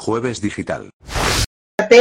[0.00, 0.90] Jueves Digital.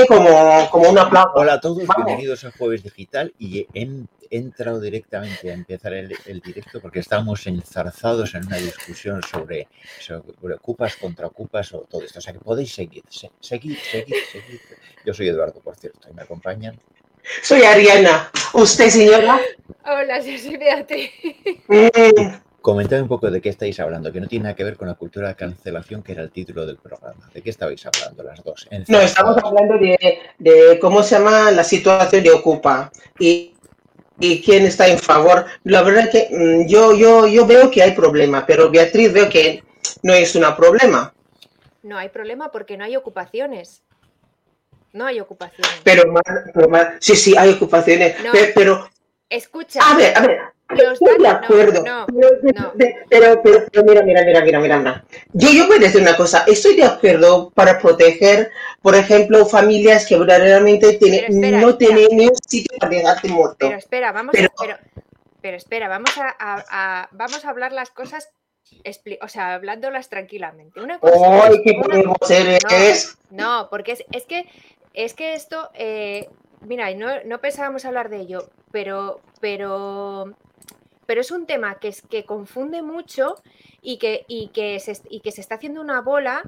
[0.07, 1.31] Como, como una plaza.
[1.35, 6.07] Hola a todos, bienvenidos a Jueves Digital y he entrado directamente a empezar el,
[6.41, 9.67] directo porque estamos enzarzados en una discusión sobre,
[9.99, 12.19] sobre, ocupas contra ocupas o todo esto.
[12.19, 14.61] O sea que podéis seguir, seguir, seguir, seguir.
[15.05, 16.79] Yo soy Eduardo, por cierto, y me acompañan.
[17.43, 18.31] Soy Ariana.
[18.53, 19.41] ¿Usted, señora?
[19.83, 21.11] Hola, yo soy Beatriz.
[21.67, 22.48] Mm.
[22.61, 24.95] Comentad un poco de qué estáis hablando, que no tiene nada que ver con la
[24.95, 27.29] cultura de cancelación, que era el título del programa.
[27.33, 28.67] ¿De qué estabais hablando las dos?
[28.87, 33.53] No, estamos hablando de, cómo se llama la situación de Ocupa y,
[34.19, 35.45] y quién está en favor.
[35.63, 39.29] La verdad es que mm, yo, yo, yo veo que hay problema, pero Beatriz veo
[39.29, 39.63] que
[40.03, 41.13] no es un problema.
[41.83, 43.83] No hay problema porque no hay ocupaciones.
[44.91, 45.81] No hay ocupaciones.
[45.83, 46.13] Pero,
[46.99, 48.15] sí, sí, hay ocupaciones.
[48.55, 48.89] pero,
[49.29, 49.79] Escucha.
[49.83, 50.39] A ver, a ver.
[50.69, 51.83] Estoy de acuerdo.
[51.83, 52.73] No, no,
[53.09, 55.05] pero, pero, pero, mira, mira, mira, mira, mira.
[55.33, 56.43] Yo, yo voy a decir una cosa.
[56.47, 58.51] Estoy de acuerdo para proteger,
[58.81, 63.57] por ejemplo, familias que verdaderamente tienen, no tienen ni un sitio para dejarte muerto.
[63.59, 64.77] Pero espera, vamos a, pero,
[65.41, 68.29] pero espera, vamos a, a, vamos a hablar las cosas
[69.21, 70.79] o sea, hablándolas tranquilamente.
[70.79, 72.59] Una cosa, ¡Ay, qué podemos ser
[73.31, 74.45] no, no, porque es, es, que
[74.93, 76.29] es que esto eh,
[76.61, 80.33] mira, no, no pensábamos hablar de ello, pero, pero,
[81.09, 83.33] pero es un tema que, es, que confunde mucho
[83.81, 86.43] y que, y, que se, y que se está haciendo una bola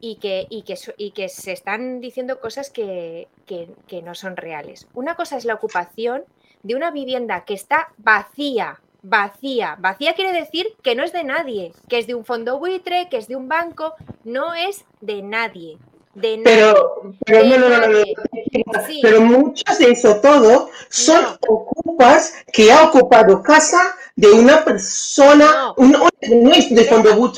[0.00, 4.88] y que, y que, y que se están diciendo cosas que, que, no son reales.
[4.92, 6.24] Una cosa es la ocupación
[6.64, 9.76] de una vivienda que está vacía, vacía.
[9.78, 13.18] Vacía quiere decir que no es de nadie, que es de un fondo buitre, que
[13.18, 15.78] es de un banco, no es de nadie
[16.14, 18.04] pero, pero no, no, no, no,
[19.00, 26.08] pero muchas de eso todo son ocupas que ha ocupado casa de una persona, no,
[26.52, 27.32] es de fondo.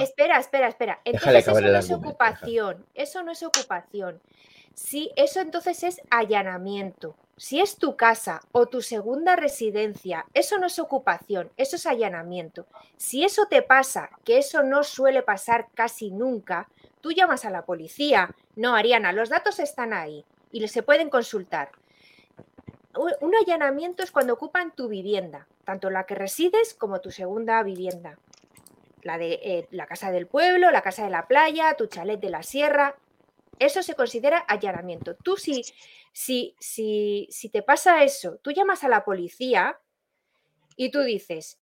[0.00, 1.00] Espera, espera, espera.
[1.04, 4.20] Entonces eso no es ocupación, eso no es ocupación.
[4.74, 7.14] Sí, eso entonces es allanamiento.
[7.36, 12.66] Si es tu casa o tu segunda residencia, eso no es ocupación, eso es allanamiento.
[12.96, 16.68] Si eso te pasa, que eso no suele pasar casi nunca,
[17.02, 18.34] Tú llamas a la policía.
[18.56, 21.72] No, Ariana, los datos están ahí y se pueden consultar.
[22.94, 28.18] Un allanamiento es cuando ocupan tu vivienda, tanto la que resides como tu segunda vivienda.
[29.02, 32.30] La de eh, la casa del pueblo, la casa de la playa, tu chalet de
[32.30, 32.94] la sierra.
[33.58, 35.16] Eso se considera allanamiento.
[35.16, 35.64] Tú si,
[36.12, 39.80] si, si, si te pasa eso, tú llamas a la policía
[40.76, 41.58] y tú dices,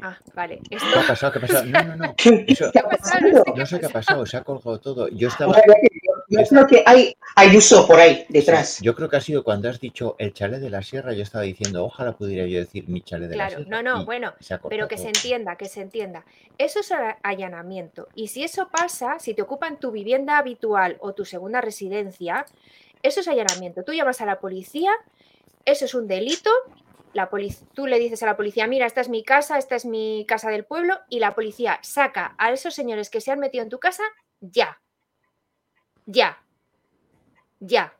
[0.00, 0.60] Ah, vale.
[0.68, 1.32] ¿Qué ha pasado?
[1.32, 1.64] ¿Qué ha pasado?
[1.66, 2.14] No, no, no.
[3.56, 5.08] No sé qué ha pasado, se ha colgado todo.
[5.08, 5.56] Yo estaba.
[6.30, 8.80] Yo creo que hay, hay uso por ahí detrás.
[8.82, 11.44] yo creo que ha sido cuando has dicho el chalet de la sierra, yo estaba
[11.44, 13.64] diciendo, ojalá pudiera yo decir mi chalet de la sierra.
[13.64, 14.34] Claro, no, no, bueno,
[14.68, 16.24] pero que se entienda, que se entienda.
[16.58, 16.92] Eso es
[17.22, 18.08] allanamiento.
[18.14, 22.44] Y si eso pasa, si te ocupan tu vivienda habitual o tu segunda residencia,
[23.02, 23.82] eso es allanamiento.
[23.82, 24.92] Tú llamas a la policía,
[25.64, 26.50] eso es un delito
[27.12, 27.30] la
[27.74, 30.50] tú le dices a la policía, mira, esta es mi casa, esta es mi casa
[30.50, 33.78] del pueblo, y la policía saca a esos señores que se han metido en tu
[33.78, 34.02] casa
[34.40, 34.80] ya.
[36.06, 36.38] Ya.
[37.60, 37.97] Ya.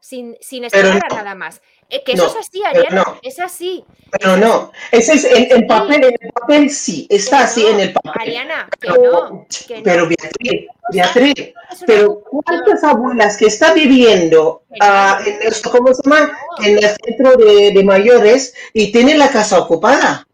[0.00, 1.60] Sin, sin esperar a nada más.
[1.90, 3.84] Eh, que eso es así, Ariana, es así.
[4.12, 8.12] Pero no, ese es el, papel, en el papel sí, está así en el papel.
[8.14, 9.46] Ariana, que no.
[9.82, 11.54] pero Beatriz, Beatriz,
[11.86, 16.38] pero ¿cuántas abuelas que están viviendo uh, en, el, ¿cómo se llama?
[16.62, 20.26] en el centro de, de, mayores y tienen la casa ocupada?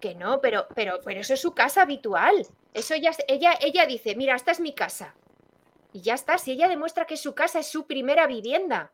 [0.00, 2.46] Que no, pero, pero, pero eso es su casa habitual.
[2.72, 5.14] Eso ya, ella, ella dice, mira, esta es mi casa.
[5.92, 8.92] Y ya está, si ella demuestra que su casa es su primera vivienda.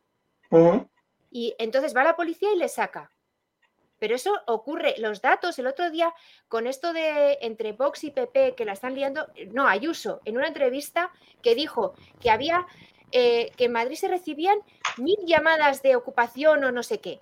[1.31, 3.11] Y entonces va la policía y le saca.
[3.99, 6.13] Pero eso ocurre, los datos, el otro día,
[6.49, 10.49] con esto de entre Vox y PP que la están liando, no, Ayuso, en una
[10.49, 11.11] entrevista
[11.43, 12.67] que dijo que había,
[13.13, 14.59] eh, que en Madrid se recibían
[14.99, 17.21] mil llamadas de ocupación o no sé qué.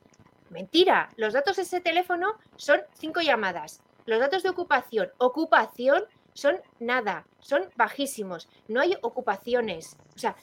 [0.51, 3.81] Mentira, los datos de ese teléfono son cinco llamadas.
[4.07, 6.05] Los datos de ocupación, ocupación,
[6.35, 8.49] son nada, son bajísimos.
[8.69, 9.97] No hay ocupaciones.
[10.15, 10.37] O sea,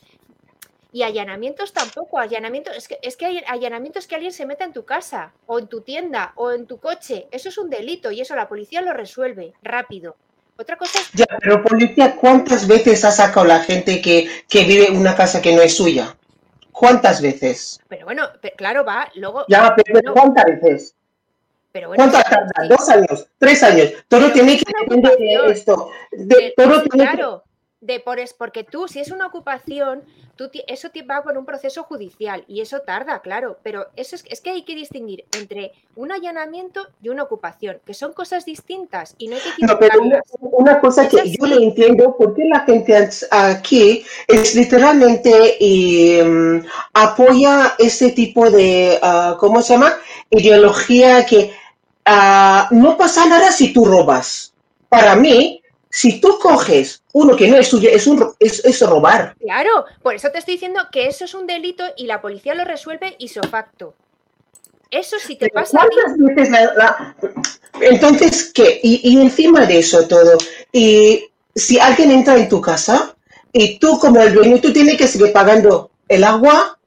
[0.93, 4.73] y allanamientos tampoco, allanamientos, es que, es que hay allanamientos que alguien se meta en
[4.73, 7.27] tu casa, o en tu tienda, o en tu coche.
[7.31, 10.15] Eso es un delito y eso la policía lo resuelve rápido.
[10.57, 11.11] Otra cosa es...
[11.13, 15.55] Ya, pero policía, ¿cuántas veces ha sacado la gente que, vive en una casa que
[15.55, 16.15] no es suya?
[16.71, 17.79] ¿Cuántas veces?
[17.87, 19.45] Pero bueno, claro, va, luego...
[19.47, 20.95] Ya, pero ¿cuántas veces?
[21.71, 23.27] Pero bueno, ¿Cuántas ¿Dos años?
[23.37, 23.93] ¿Tres años?
[24.07, 25.89] Todo tiene que depender de esto.
[26.11, 27.43] De, todo tiene claro.
[27.79, 30.03] de por es porque tú, si es una ocupación,
[30.35, 34.23] tú, eso te va por un proceso judicial y eso tarda, claro, pero eso es,
[34.27, 39.15] es, que hay que distinguir entre un allanamiento y una ocupación, que son cosas distintas
[39.17, 42.61] y no hay que No, pero una, una cosa que yo no entiendo, porque la
[42.61, 46.63] gente aquí es literalmente y, um,
[46.93, 49.97] apoya ese tipo de, uh, ¿cómo se llama?
[50.29, 51.60] Ideología que
[52.07, 54.53] uh, no pasa nada si tú robas.
[54.89, 55.61] Para mí,
[55.91, 59.35] si tú coges uno que no es tuyo, es, un, es, es, robar.
[59.39, 62.63] Claro, por eso te estoy diciendo que eso es un delito y la policía lo
[62.63, 63.93] resuelve isofacto.
[64.89, 65.85] Eso sí te pasa.
[66.17, 67.15] Veces la, la...
[67.81, 68.79] Entonces, ¿qué?
[68.83, 70.37] Y, y, encima de eso todo,
[70.71, 73.15] y si alguien entra en tu casa
[73.53, 76.77] y tú como el dueño, tú tienes que seguir pagando el agua,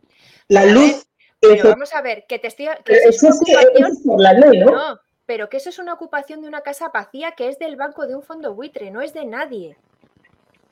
[0.48, 1.06] la luz.
[1.40, 2.68] Pero vamos a ver, que te estoy...
[2.84, 4.70] Que eso, es, eso es por la ley, ¿no?
[4.70, 8.06] no pero que eso es una ocupación de una casa vacía que es del banco
[8.06, 9.76] de un fondo buitre, no es de nadie.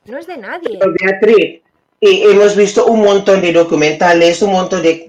[0.05, 0.79] No es de nadie.
[0.99, 1.61] Beatriz,
[2.05, 5.07] y hemos visto un montón de documentales, un montón de,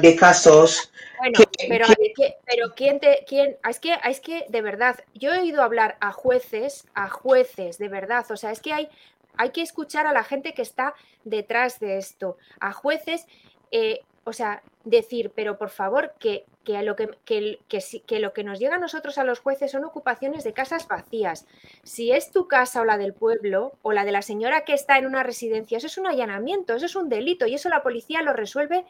[0.00, 0.92] de casos.
[1.18, 5.34] Bueno, que, pero, que, pero ¿quién te, quién, es que, es que de verdad, yo
[5.34, 8.88] he oído hablar a jueces, a jueces, de verdad, o sea, es que hay,
[9.36, 10.94] hay que escuchar a la gente que está
[11.24, 13.26] detrás de esto, a jueces,
[13.72, 18.58] eh, o sea, decir, pero por favor, que, que, lo que, que, lo que nos
[18.58, 21.46] llega a nosotros a los jueces son ocupaciones de casas vacías.
[21.82, 24.98] Si es tu casa o la del pueblo o la de la señora que está
[24.98, 28.22] en una residencia, eso es un allanamiento, eso es un delito y eso la policía
[28.22, 28.84] lo resuelve,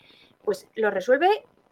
[0.45, 1.29] pues lo resuelve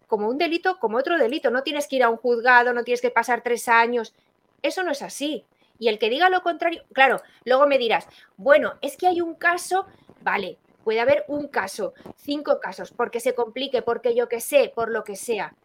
[0.06, 1.50] como un delito, como otro delito.
[1.50, 4.14] No tienes que ir a un juzgado, no tienes que pasar tres años.
[4.62, 5.44] Eso no es así.
[5.78, 9.34] Y el que diga lo contrario, claro, luego me dirás, bueno, es que hay un
[9.34, 9.86] caso,
[10.22, 14.88] vale, puede haber un caso, cinco casos, porque se complique, porque yo que sé, por
[14.88, 15.56] lo que sea,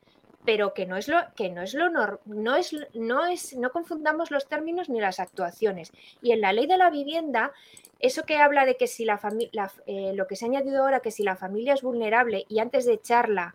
[0.46, 1.92] pero que no es lo que no es lo
[2.26, 5.92] no es no es no confundamos los términos ni las actuaciones.
[6.24, 7.52] Y en la ley de la vivienda
[8.00, 11.02] eso que habla de que si la familia eh, lo que se ha añadido ahora
[11.02, 13.54] que si la familia es vulnerable y antes de echarla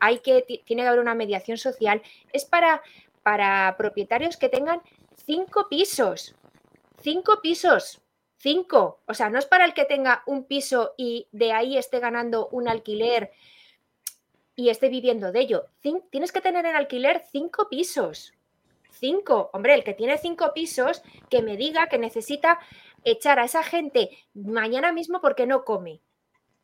[0.00, 2.00] hay que tiene que haber una mediación social
[2.32, 2.80] es para
[3.22, 4.80] para propietarios que tengan
[5.26, 6.34] cinco pisos.
[7.02, 8.00] Cinco pisos.
[8.42, 8.98] Cinco.
[9.06, 12.48] O sea, no es para el que tenga un piso y de ahí esté ganando
[12.48, 13.30] un alquiler
[14.56, 15.66] y esté viviendo de ello.
[15.80, 18.34] Cin tienes que tener en alquiler cinco pisos.
[18.90, 19.50] Cinco.
[19.52, 22.58] Hombre, el que tiene cinco pisos, que me diga que necesita
[23.04, 26.00] echar a esa gente mañana mismo porque no come.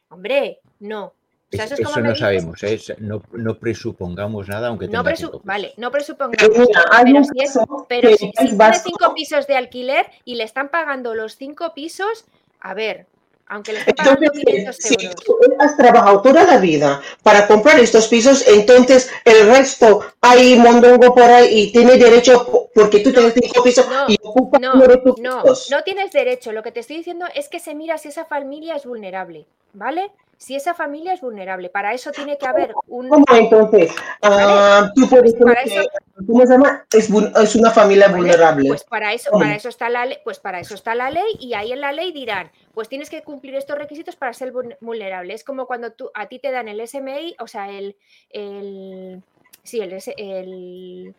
[0.08, 1.14] Hombre, no.
[1.50, 2.78] O sea, eso, es eso no sabemos, ¿eh?
[2.98, 6.36] no, no, presupongamos nada, aunque no tenga cinco Vale, no presupongamos.
[6.38, 7.58] Pero, pero si, es,
[7.88, 12.26] pero si, si tiene cinco pisos de alquiler y le están pagando los cinco pisos,
[12.60, 13.06] a ver,
[13.48, 15.24] aunque le estén pagando entonces, 500 si euros.
[15.24, 21.14] tú has trabajado toda la vida para comprar estos pisos, entonces el resto hay mondongo
[21.14, 24.74] por ahí y tiene derecho porque tú no, tienes cinco pisos no, y ocupas no,
[24.74, 25.68] uno de tus no, pisos.
[25.70, 26.52] no tienes derecho.
[26.52, 30.10] Lo que te estoy diciendo es que se mira si esa familia es vulnerable, ¿vale?
[30.38, 31.68] Si esa familia es vulnerable.
[31.68, 33.08] Para eso tiene que haber un...
[33.08, 33.92] ¿Cómo entonces?
[34.22, 34.86] ¿Vale?
[34.86, 35.88] Uh, tú puedes para que, eso...
[36.26, 36.86] ¿cómo se llama?
[36.92, 38.18] Es, es una familia ¿Vale?
[38.18, 38.68] vulnerable.
[38.68, 41.54] Pues para eso, para eso está la ley, pues para eso está la ley y
[41.54, 45.34] ahí en la ley dirán, pues tienes que cumplir estos requisitos para ser vulnerable.
[45.34, 47.96] Es como cuando tú a ti te dan el SMI, o sea, el,
[48.30, 49.22] el
[49.64, 51.14] sí, el, el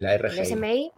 [0.00, 0.38] la RGI.
[0.38, 0.92] El SMI,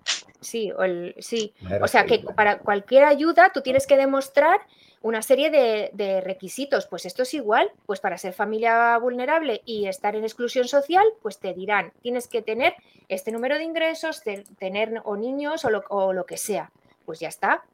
[0.47, 1.53] sí, o el, sí.
[1.81, 4.61] O sea que para cualquier ayuda tú tienes que demostrar
[5.03, 6.87] una serie de, de, requisitos.
[6.87, 11.39] Pues esto es igual, pues para ser familia vulnerable y estar en exclusión social, pues
[11.39, 12.75] te dirán, tienes que tener
[13.09, 14.23] este número de ingresos,
[14.59, 16.73] tener o niños o lo, o lo, que sea.
[17.05, 17.65] Pues ya está.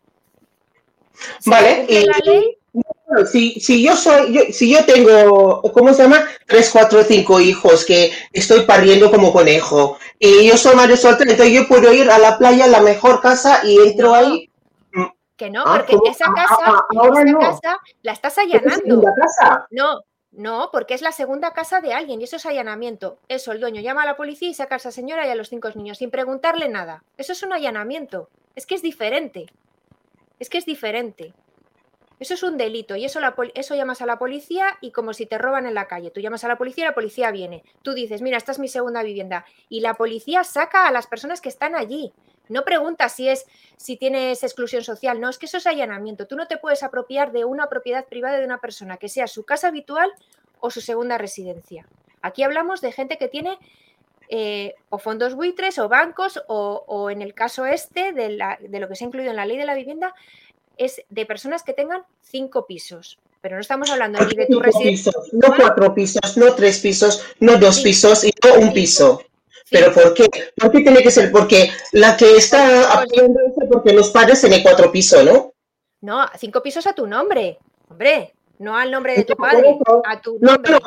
[1.47, 1.87] Vale.
[1.89, 2.59] Y, la ley,
[3.31, 6.25] si, si, yo soy, yo, si yo tengo, ¿cómo se llama?
[6.47, 11.55] Tres, cuatro, cinco hijos que estoy pariendo como conejo y yo soy madre soltera, entonces
[11.55, 14.49] yo puedo ir a la playa, a la mejor casa y entro ahí
[15.43, 17.39] que no, porque ah, esa casa, ah, esa no.
[17.41, 19.03] casa la estás allanando.
[19.17, 19.67] Casa?
[19.71, 23.19] No, no, porque es la segunda casa de alguien y eso es allanamiento.
[23.27, 25.49] Eso, el dueño llama a la policía y saca a esa señora y a los
[25.49, 27.03] cinco niños sin preguntarle nada.
[27.17, 28.29] Eso es un allanamiento.
[28.55, 29.47] Es que es diferente.
[30.43, 31.35] Es que es diferente.
[32.19, 33.21] Eso es un delito y eso,
[33.55, 36.11] eso llamas a la policía y como si te roban en la calle.
[36.11, 37.63] Tú llamas a la policía y la policía viene.
[37.83, 39.45] Tú dices, mira, esta es mi segunda vivienda.
[39.69, 42.13] Y la policía saca a las personas que están allí.
[42.49, 43.47] No pregunta si es
[43.77, 46.27] si tienes exclusión social, no, es que eso es allanamiento.
[46.27, 49.45] Tú no te puedes apropiar de una propiedad privada de una persona, que sea su
[49.45, 50.11] casa habitual
[50.59, 51.87] o su segunda residencia.
[52.21, 53.61] Aquí hablamos de gente que tiene
[54.29, 58.81] eh, o fondos buitres o bancos o, o en el caso este de, la, de,
[58.81, 60.15] lo que se ha incluido en la ley de la vivienda
[60.77, 63.19] es de personas que tengan cinco pisos.
[63.41, 65.13] Pero no estamos hablando ni de tu residencia.
[65.33, 67.83] No cuatro pisos, no tres pisos, no dos sí.
[67.83, 69.23] pisos y no un piso.
[69.69, 70.29] ¿Pero por qué?
[70.57, 71.33] ¿Por qué tiene que ser?
[71.33, 75.53] Porque la que está apoyando porque los padres tienen cuatro pisos, ¿no?
[76.03, 77.59] No, cinco pisos a tu nombre.
[77.89, 80.79] Hombre, no al nombre de tu padre, a tu nombre.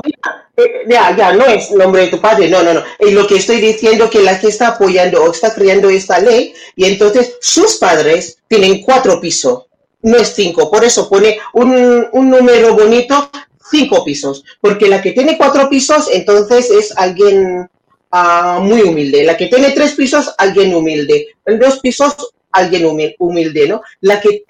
[0.56, 2.82] Eh, ya, ya, no es nombre de tu padre, no, no, no.
[3.00, 6.54] Y lo que estoy diciendo que la que está apoyando o está creando esta ley,
[6.78, 9.66] y entonces sus padres tienen cuatro pisos,
[10.02, 13.30] no es cinco, por eso pone un, un número bonito,
[13.70, 17.70] cinco pisos, porque la que tiene cuatro pisos, entonces es alguien
[18.12, 19.26] ah, muy humilde.
[19.26, 21.28] La que tiene tres pisos, alguien humilde.
[21.46, 22.16] En dos pisos,
[22.52, 22.86] alguien
[23.20, 23.82] humilde, ¿no?
[24.00, 24.46] La que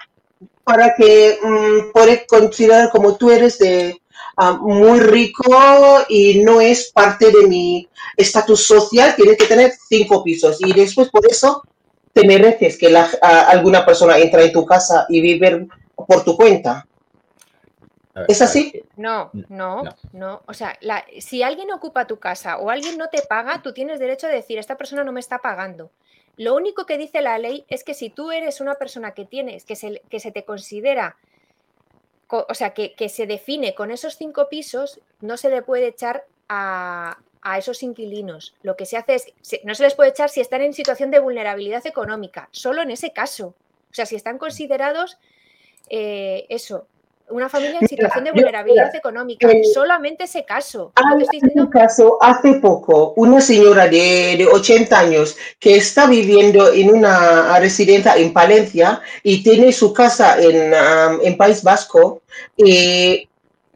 [0.66, 1.92] para que um,
[2.28, 4.02] considerar como tú eres de
[4.36, 5.44] ah, muy rico
[6.10, 11.10] y no es parte de mi estatus social, tienes que tener cinco pisos y después
[11.10, 11.64] por eso
[12.12, 13.04] te mereces que la,
[13.48, 16.88] alguna persona entre en tu casa y vive por tu cuenta.
[18.28, 18.82] ¿Es así?
[18.96, 20.42] No, no, no.
[20.48, 20.80] O sea,
[21.20, 24.58] si alguien ocupa tu casa o alguien no te paga, tú tienes derecho a decir,
[24.58, 25.92] esta persona no me está pagando.
[26.38, 29.64] Lo único que dice la ley es que si tú eres una persona que tienes,
[29.66, 31.18] que se, que se te considera,
[32.30, 37.18] o sea, que, se define con esos cinco pisos, no se le puede echar a,
[37.58, 38.56] esos inquilinos.
[38.64, 39.28] Lo que se hace es,
[39.64, 43.14] no se les puede echar si están en situación de vulnerabilidad económica, solo en ese
[43.14, 43.54] caso.
[43.92, 45.20] O sea, si están considerados,
[45.90, 46.88] eh, eso,
[47.30, 50.92] una familia en situación de vulnerabilidad económica, solamente ese caso.
[50.96, 57.60] Hay un caso hace poco, una señora de, 80 años que está viviendo en una
[57.60, 60.74] residencia en Palencia y tiene su casa en,
[61.24, 62.22] en País Vasco.
[62.58, 63.28] Y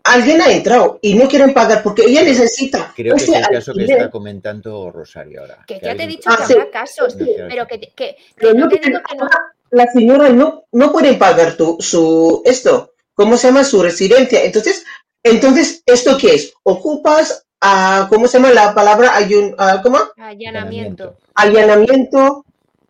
[0.03, 2.93] alguien ha entrado y no quieren pagar porque ella necesita.
[2.95, 5.63] Creo que es el caso que está comentando Rosario ahora.
[5.67, 8.17] Que, ya te he dicho que habrá casos, pero que, que,
[8.53, 9.27] no te digo que no.
[9.71, 12.88] La señora no, no puede pagar tu, su, esto.
[13.19, 13.65] ¿Cómo se llama?
[13.65, 14.45] Su residencia.
[14.45, 14.85] Entonces,
[15.23, 16.53] entonces ¿esto qué es?
[16.63, 19.13] Ocupas, a, ¿cómo se llama la palabra?
[19.13, 19.99] Ayun, ¿Cómo?
[20.17, 21.17] Allanamiento.
[21.35, 22.45] Allanamiento.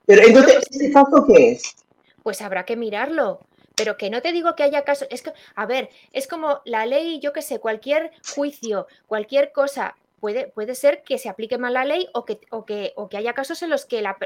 [0.05, 1.75] Pero entonces, ¿este caso qué es?
[2.21, 3.39] Pues habrá que mirarlo.
[3.73, 6.85] Pero que no te digo que haya casos, es que, a ver, es como la
[6.85, 11.73] ley, yo qué sé, cualquier juicio, cualquier cosa, Puede, puede, ser que se aplique mal
[11.73, 14.17] la ley o que, o que, o que haya casos en los que, la,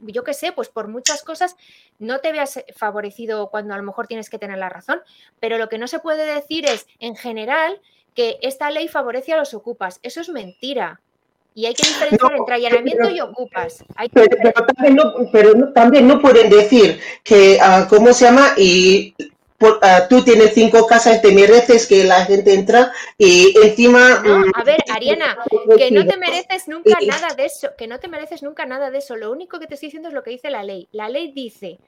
[0.00, 1.56] yo qué sé, pues por muchas cosas
[1.98, 5.00] no te veas favorecido cuando a lo mejor tienes que tener la razón,
[5.38, 7.80] pero lo que no se puede decir es, en general,
[8.14, 10.00] que esta ley favorece a los ocupas.
[10.02, 11.00] Eso es mentira.
[11.54, 13.84] Y hay que diferenciar entre allanamiento y ocupas.
[15.32, 18.54] pero, también no, pueden decir que, uh, ¿cómo se llama?
[18.56, 19.14] Y
[19.82, 24.20] Ah, tú tienes cinco casas, te mereces que la gente entra y encima...
[24.20, 25.36] Mm, a ver, Ariana,
[25.76, 28.98] que no te mereces nunca nada de eso, que no te mereces nunca nada de
[28.98, 29.16] eso.
[29.16, 30.88] Lo único que te estoy diciendo es lo que dice la ley.
[30.92, 31.78] La ley dice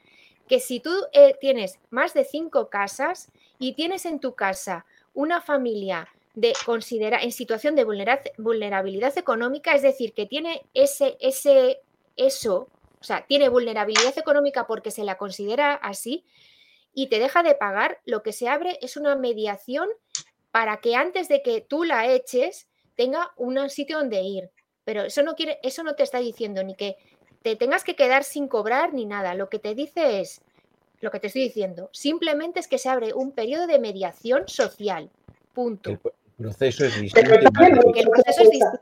[0.49, 5.41] que si tú eh, tienes más de cinco casas y tienes en tu casa una
[5.41, 11.81] familia de considera en situación de vulnerabilidad económica, es decir, que tiene ese, ese,
[12.17, 12.69] eso,
[13.01, 16.25] o sea, tiene vulnerabilidad económica porque se la considera así,
[16.95, 19.89] y te deja de pagar, lo que se abre es una mediación
[20.51, 24.51] para que antes de que tú la eches tenga un sitio donde ir.
[24.85, 26.97] Pero eso no quiere, eso no te está diciendo ni que
[27.43, 29.35] te tengas que quedar sin cobrar ni nada.
[29.35, 30.41] Lo que te dice es
[31.01, 31.91] lo que te estoy diciendo.
[31.93, 35.11] Simplemente es que se abre un periodo de mediación social.
[35.53, 35.91] Punto.
[35.91, 35.99] El
[36.39, 38.81] proceso es distinto.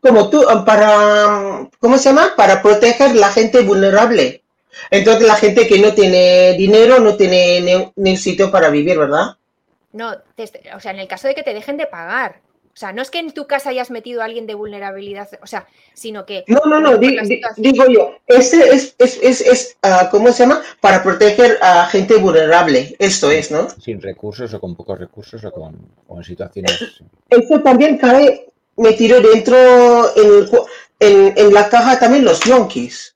[0.00, 2.34] Como tú, para, ¿cómo se llama?
[2.36, 4.43] Para proteger la gente vulnerable.
[4.90, 9.36] Entonces la gente que no tiene dinero no tiene ni, sitio para vivir, ¿verdad?
[9.92, 12.40] No, o sea, en el caso de que te dejen de pagar.
[12.74, 15.46] O sea, no es que en tu casa hayas metido a alguien de vulnerabilidad, o
[15.46, 16.42] sea, sino que...
[16.48, 20.60] No, no, no, digo yo, ese es, es, es, es uh, ¿cómo se llama?
[20.80, 23.70] Para proteger a gente vulnerable, esto es, ¿no?
[23.70, 27.00] Sin recursos o con pocos recursos o con, con situaciones...
[27.30, 29.56] Eso también cae metido dentro,
[30.16, 30.48] en,
[30.98, 33.13] en, en la caja también los yonkis.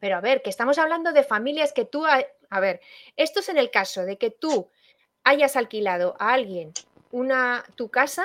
[0.00, 2.80] Pero a ver, que estamos hablando de familias que tú, a, ver,
[3.16, 4.68] esto es en el caso de que tú
[5.24, 6.72] hayas alquilado a alguien
[7.10, 8.24] una tu casa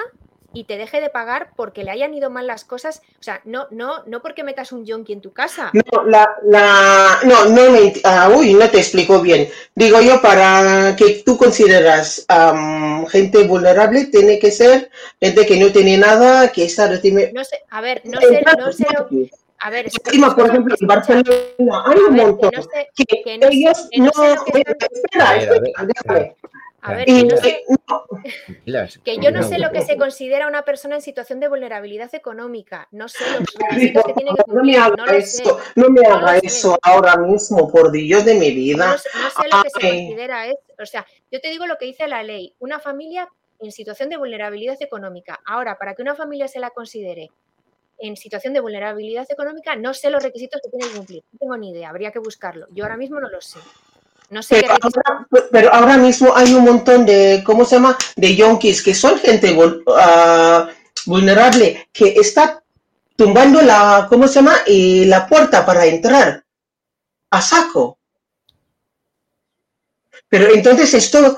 [0.55, 3.65] y te deje de pagar porque le hayan ido mal las cosas, o sea, no,
[3.71, 5.71] no, no porque metas un yonki en tu casa.
[5.73, 9.49] No, la, la, no, no me, uh, uy, no te explico bien.
[9.73, 12.27] Digo yo, para que tú consideras
[13.09, 16.87] gente vulnerable, tiene que ser gente que no tiene nada, que está...
[16.87, 18.85] No sé, a ver, no sé, no sé
[19.63, 19.89] a ver,
[20.35, 21.31] por ejemplo, en Barcelona
[21.85, 24.09] hay un montón que, ellos no...
[24.09, 26.35] Espera, espera,
[26.81, 27.63] A ver, que, no sé,
[29.05, 32.89] que yo no sé lo que se considera una persona en situación de vulnerabilidad económica.
[32.91, 34.57] No sé los requisitos que tiene que cumplir.
[34.57, 38.91] No me haga eso, no me haga eso ahora mismo, por Dios de mi vida.
[38.91, 39.09] No, sé
[39.49, 42.53] lo que se considera es, o sea, yo te digo lo que dice la ley,
[42.59, 43.29] una familia
[43.61, 45.39] en situación de vulnerabilidad económica.
[45.45, 47.31] Ahora, para que una familia se la considere
[47.97, 51.23] en situación de vulnerabilidad económica, no sé los requisitos que tiene que cumplir.
[51.31, 52.67] No tengo ni idea, habría que buscarlo.
[52.71, 53.59] Yo ahora mismo no lo sé.
[54.29, 57.97] No sé pero, qué ahora, pero ahora mismo hay un montón de, ¿cómo se llama?
[58.15, 60.67] De yonkis que son gente uh,
[61.05, 62.63] vulnerable que está
[63.15, 64.57] tumbando la, ¿cómo se llama?
[64.65, 66.43] Y la puerta para entrar
[67.29, 67.99] a saco.
[70.27, 71.37] Pero entonces esto,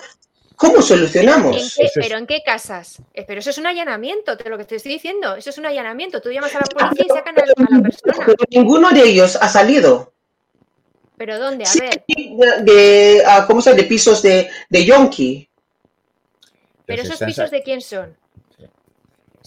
[0.55, 1.77] ¿cómo solucionamos?
[1.77, 3.01] ¿En qué, ¿Pero en qué casas?
[3.13, 5.35] Eh, pero eso es un allanamiento, te lo que te estoy diciendo.
[5.35, 6.21] Eso es un allanamiento.
[6.21, 8.25] Tú llamas a la policía y sacan a la, persona.
[8.25, 10.13] Pero ninguno de ellos ha salido.
[11.17, 11.63] ¿Pero dónde?
[11.63, 12.03] A Sí, ver.
[12.07, 13.81] de, de, ¿cómo se llama?
[13.81, 15.49] De pisos de, de yonki.
[16.85, 18.17] ¿Pero esos pisos de quién son?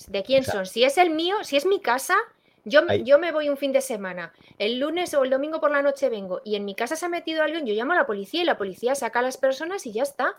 [0.08, 0.66] ¿De quién son?
[0.66, 2.16] Si es el mío, si es mi casa,
[2.64, 4.32] yo, yo me voy un fin de semana.
[4.58, 7.08] El lunes o el domingo por la noche vengo y en mi casa se ha
[7.08, 9.92] metido alguien, yo llamo a la policía y la policía saca a las personas y
[9.92, 10.36] ya está.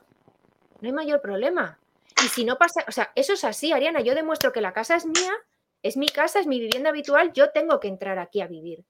[0.82, 1.80] No hay mayor problema.
[2.24, 4.02] Y si no pasa, o sea, eso es así, Ariana.
[4.02, 5.34] Yo demuestro que la casa es mía,
[5.84, 8.86] es mi casa, es mi vivienda habitual, yo tengo que entrar aquí a vivir.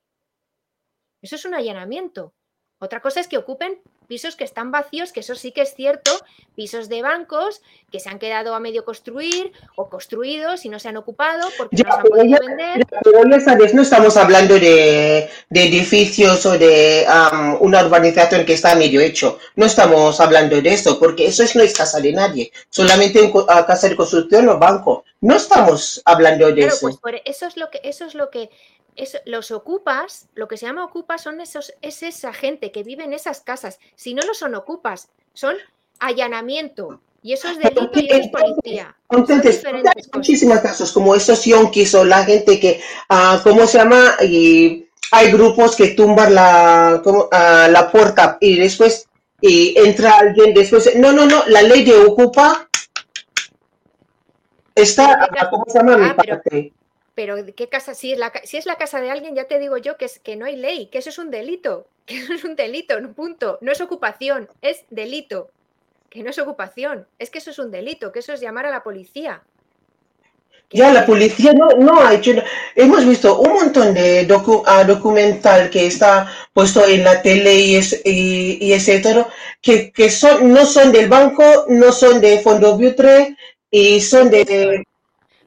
[1.21, 2.33] Eso es un allanamiento.
[2.79, 6.11] Otra cosa es que ocupen pisos que están vacíos, que eso sí que es cierto,
[6.55, 7.61] pisos de bancos
[7.91, 11.77] que se han quedado a medio construir o construidos y no se han ocupado porque
[11.77, 12.87] Ya, no se han podido ya- vender.
[13.03, 18.99] Pero no estamos hablando de, de edificios o de am, una urbanización que está medio
[18.99, 19.37] hecho.
[19.55, 22.51] No estamos hablando de eso, porque eso es- no es casa de nadie.
[22.69, 25.05] Solamente en casa de construcción o banco.
[25.21, 26.81] No estamos hablando de Claro, eso.
[26.81, 28.49] pues por eso es lo que, eso es lo que
[28.95, 33.03] es, los ocupas, lo que se llama ocupas son esos, es esa gente que vive
[33.03, 33.79] en esas casas.
[33.95, 35.55] Si no lo son ocupas, son
[35.99, 37.01] allanamiento.
[37.21, 38.95] Y eso es delito y eso es policía.
[39.09, 44.15] Entonces, hay muchísimos casos como esos yonkis o la gente que, ah, ¿cómo se llama?
[44.21, 47.27] Y hay grupos que tumban la, ¿cómo?
[47.31, 49.09] Ah, la puerta y después
[49.41, 50.95] y entra alguien después.
[50.95, 52.69] No, no, no, la ley de ocupa
[54.75, 55.97] está, ¿cómo se llama?
[55.97, 56.78] Mi Ah, pero-.
[57.19, 57.95] Pero ¿de qué casa?
[57.95, 60.19] Si es, la, si es la casa de alguien, ya te digo yo que, es,
[60.19, 63.57] que no hay ley, que eso es un delito, que eso es un delito, punto.
[63.59, 65.49] No es ocupación, es delito.
[66.09, 68.71] Que no es ocupación, es que eso es un delito, que eso es llamar a
[68.71, 69.43] la policía.
[70.71, 72.31] Ya la policía no, no ha hecho.
[72.75, 77.75] Hemos visto un montón de docu- ah, documental que está puesto en la tele y,
[77.75, 79.27] es, y, y etcétera,
[79.61, 83.35] que, que son, no son del banco, no son de Fondo Buitre
[83.69, 84.83] y son de,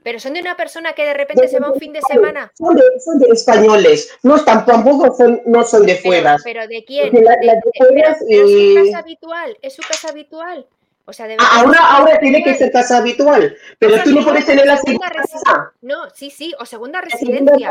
[0.02, 2.50] Pero son de una persona que de repente se va un fin de semana.
[2.58, 6.36] son de, son de españoles, no tampoco son, no son de Pero, fuera.
[6.42, 7.12] pero ¿de quién?
[7.24, 10.66] La- De- de de- pero, pero es su y- casa habitual, es su casa habitual.
[11.04, 14.64] O sea, Ah, Ahora, ahora tiene que ser casa habitual, pero tú no puedes tener
[14.66, 15.72] la segunda segunda casa.
[15.82, 17.70] No, sí, sí, o segunda segunda, residencia.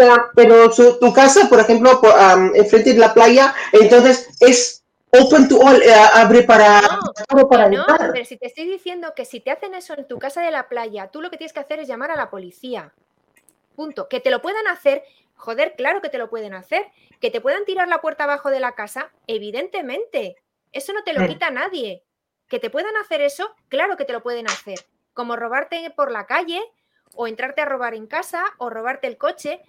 [0.00, 4.77] ah, pero su- tu casa, por ejemplo, por, am, enfrente de la playa, entonces es
[5.10, 9.12] open to all, eh, abre para No, todo para no, pero si te estoy diciendo
[9.14, 11.52] que si te hacen eso en tu casa de la playa, tú lo que tienes
[11.52, 12.92] que hacer es llamar a la policía.
[13.74, 14.08] Punto.
[14.08, 15.04] Que te lo puedan hacer,
[15.36, 16.86] joder, claro que te lo pueden hacer.
[17.20, 20.36] Que te puedan tirar la puerta abajo de la casa, evidentemente.
[20.72, 22.02] Eso no te lo quita nadie.
[22.48, 24.78] Que te puedan hacer eso, claro que te lo pueden hacer.
[25.14, 26.60] Como robarte por la calle,
[27.14, 29.60] o entrarte a robar en casa, o robarte el coche.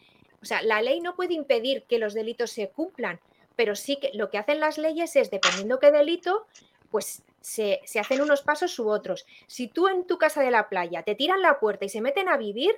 [0.41, 3.19] O sea, la ley no puede impedir que los delitos se cumplan,
[3.59, 6.45] pero sí que lo que hacen las leyes es, dependiendo qué delito,
[6.91, 9.25] pues se, se hacen unos pasos u otros.
[9.47, 12.29] Si tú en tu casa de la playa te tiran la puerta y se meten
[12.29, 12.73] a vivir,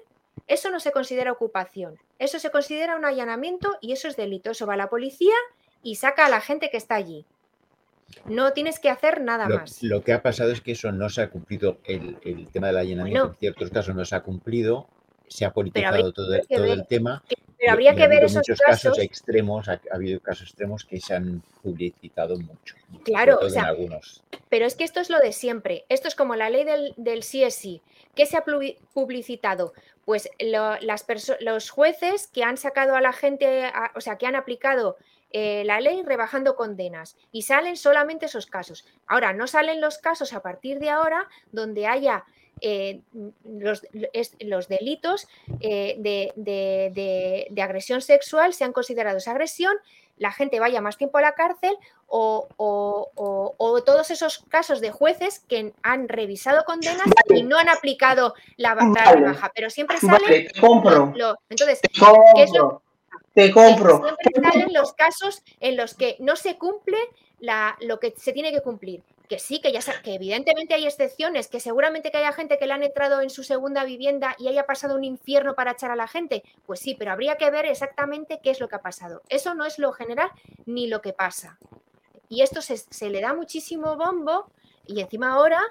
[0.48, 2.00] eso no se considera ocupación.
[2.18, 4.50] Eso se considera un allanamiento y eso es delito.
[4.50, 5.36] Eso va a la policía
[5.84, 7.28] y saca a la gente que está allí.
[8.26, 9.84] No tienes que hacer nada Lo, más.
[9.84, 12.78] lo que ha pasado es que eso no se ha cumplido, el, el tema del
[12.78, 13.34] allanamiento Bueno.
[13.36, 14.88] en ciertos casos no se ha cumplido,
[15.28, 17.24] se ha politizado todo, el tema.
[17.62, 18.84] Pero habría y que ha ver esos muchos casos.
[18.92, 22.76] casos extremos, ha, ha habido casos extremos que se han publicitado mucho.
[23.06, 24.24] Claro, o sea, en algunos.
[24.50, 25.86] Pero es que esto es lo de siempre.
[25.88, 27.82] Esto es como la ley del, del sí es sí.
[28.16, 28.44] ¿Qué se ha
[28.94, 29.74] publicitado?
[30.06, 31.06] Pues lo- las
[31.40, 34.98] los jueces que han sacado a la gente, a- o sea, que han aplicado
[35.34, 38.86] eh, la ley rebajando condenas y salen solamente esos casos.
[39.08, 42.26] Ahora, no salen los casos a partir de ahora donde haya
[42.62, 43.02] eh,
[43.44, 45.28] los, es- los delitos
[45.60, 49.74] eh, de, de- de- de agresión sexual sean considerados agresión,
[50.18, 51.76] la gente vaya más tiempo a la cárcel
[52.08, 57.40] o, o- o- o todos esos casos de jueces que han revisado condenas Vale.
[57.40, 59.16] y no han aplicado la, la Vale.
[59.22, 60.22] rebaja, pero siempre salen.
[60.22, 62.82] Vale, te compro, lo- entonces, te ¿qué es lo compro,
[63.34, 64.02] te compro.
[64.04, 66.98] siempre salen los casos en los que no se cumple
[67.40, 69.02] la, lo que se tiene que cumplir.
[69.32, 72.74] Que sí, que ya que evidentemente hay excepciones, que seguramente que haya gente que le
[72.74, 76.10] han entrado en su segunda vivienda y haya pasado un infierno para echar a la
[76.10, 76.44] gente.
[76.66, 79.22] Pues sí, pero habría que ver exactamente qué es lo que ha pasado.
[79.30, 80.30] Eso no es lo general
[80.66, 81.58] ni lo que pasa.
[82.28, 84.52] Y esto se, se le da muchísimo bombo
[84.86, 85.62] y encima ahora,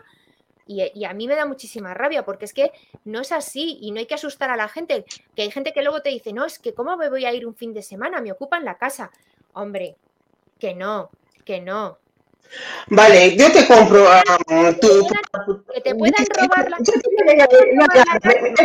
[0.66, 2.73] y, y a mí me da muchísima rabia porque es que
[3.05, 5.05] no es así y no hay que asustar a la gente.
[5.37, 7.46] Que hay gente que luego te dice, no, es que ¿cómo me voy a ir
[7.46, 8.23] un fin de semana?
[8.23, 9.11] Me ocupan la casa.
[9.53, 9.99] Hombre,
[10.59, 11.11] que no,
[11.44, 11.99] que no.
[12.88, 14.05] Vale, yo te compro
[14.48, 15.07] um, tu,
[15.72, 16.76] Que te puedan robar la...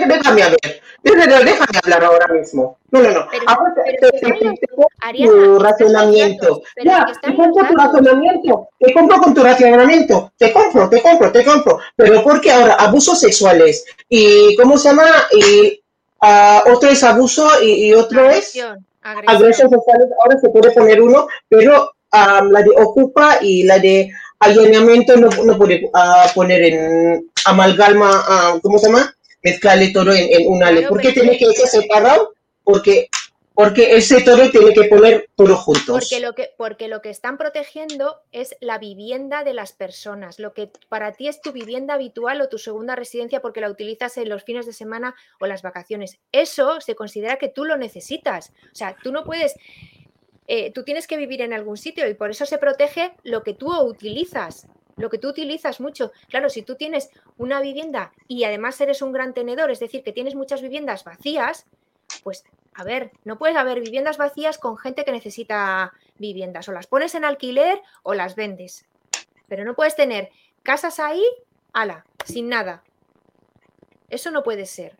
[0.07, 0.81] Déjame a ver.
[1.03, 2.77] Déjame hablar ahora mismo.
[2.89, 3.27] No, no, no.
[3.47, 6.61] Ahora te- tu razonamiento.
[6.83, 8.69] Ya, te compro tu razonamiento.
[8.79, 10.31] Te compro con tu razonamiento.
[10.38, 11.79] Te compro, te compro, te compro.
[11.95, 15.05] Pero porque ahora abusos sexuales y ¿cómo se llama?
[15.38, 15.81] Y
[16.21, 18.55] ah, otro es abuso y, y otro es
[19.05, 19.69] Agresión, agresión.
[19.69, 20.07] sexuales.
[20.23, 25.30] Ahora se puede poner uno, pero ah, la de ocupa y la de allanamiento no,
[25.43, 29.13] no puede ah, poner en amalgama, ah, ¿cómo se llama?
[29.43, 30.86] Mezclarle todo en, en una ley.
[30.88, 32.34] ¿Por qué tiene que ser separado?
[32.63, 33.10] Porque,
[33.54, 35.86] porque ese todo tiene que poner todo juntos.
[35.88, 40.54] Porque lo, que, porque lo que están protegiendo es la vivienda de las personas, lo
[40.54, 44.30] que para ti es tu vivienda habitual o tu segunda residencia porque la utilizas en
[44.30, 46.17] los fines de semana o las vacaciones.
[46.32, 48.51] Eso se considera que tú lo necesitas.
[48.71, 49.54] O sea, tú no puedes,
[50.47, 53.53] eh, tú tienes que vivir en algún sitio y por eso se protege lo que
[53.53, 56.12] tú utilizas, lo que tú utilizas mucho.
[56.29, 60.13] Claro, si tú tienes una vivienda y además eres un gran tenedor, es decir, que
[60.13, 61.65] tienes muchas viviendas vacías,
[62.23, 62.43] pues
[62.75, 66.67] a ver, no puedes haber viviendas vacías con gente que necesita viviendas.
[66.67, 68.86] O las pones en alquiler o las vendes.
[69.47, 70.29] Pero no puedes tener
[70.62, 71.23] casas ahí,
[71.71, 72.84] ala, sin nada.
[74.10, 74.97] Eso no puede ser.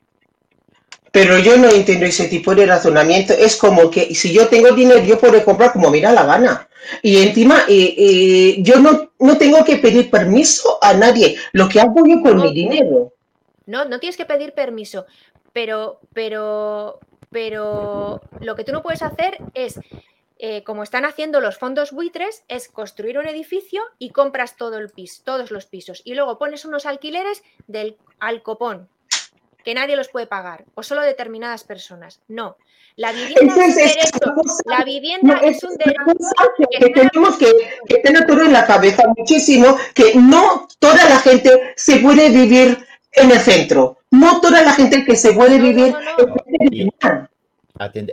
[1.15, 3.32] Pero yo no entiendo ese tipo de razonamiento.
[3.32, 6.67] Es como que si yo tengo dinero, yo puedo comprar como me da la gana.
[7.01, 11.38] Y encima, eh, eh, yo no, no tengo que pedir permiso a nadie.
[11.54, 12.43] Lo que hago yo con No.
[12.43, 13.13] mi dinero.
[13.65, 15.06] No, no tienes que pedir permiso.
[15.54, 16.99] Pero, pero,
[17.32, 19.80] pero lo que tú no puedes hacer es,
[20.38, 24.89] eh, como están haciendo los fondos buitres, es construir un edificio y compras todo el
[24.89, 26.01] piso, todos los pisos.
[26.04, 28.89] Y luego pones unos alquileres del al copón,
[29.65, 32.21] que nadie los puede pagar, o solo determinadas personas.
[32.28, 32.56] No.
[32.97, 34.34] La vivienda es un derecho.
[34.36, 36.01] cosa- La vivienda no, es es un derecho.
[36.58, 37.51] que, que tenemos que,
[37.89, 42.78] que tener todo en la cabeza muchísimo, que no toda la gente se puede vivir
[43.12, 43.97] en el centro.
[44.12, 46.36] No toda la gente que se puede vivir no, no.
[46.47, 47.28] en el centro.